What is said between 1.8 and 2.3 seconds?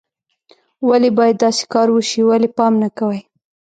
وشي،